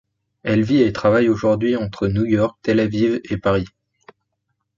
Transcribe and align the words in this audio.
Elle 0.41 0.63
vit 0.63 0.81
et 0.81 0.93
travaille 0.93 1.29
aujourd'hui 1.29 1.75
entre 1.75 2.07
New 2.07 2.25
York, 2.25 2.57
Tel 2.63 2.79
Aviv 2.79 3.21
et 3.23 3.37
Paris. 3.37 3.67